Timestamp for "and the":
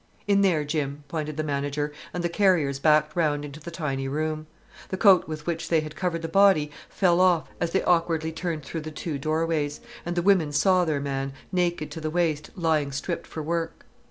2.11-2.27, 10.03-10.23